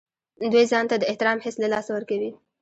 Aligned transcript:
دوی 0.51 0.65
ځان 0.71 0.85
ته 0.91 0.95
د 0.99 1.03
احترام 1.11 1.37
حس 1.45 1.55
له 1.63 1.67
لاسه 1.73 1.89
ورکوي. 1.93 2.31